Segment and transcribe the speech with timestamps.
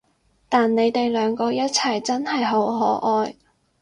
[0.49, 2.65] 但你哋兩個一齊真係好
[2.99, 3.35] 可愛